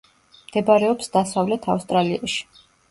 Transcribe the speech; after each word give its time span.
მდებარეობს 0.37 1.13
დასავლეთ 1.19 1.71
ავსტრალიაში. 1.77 2.45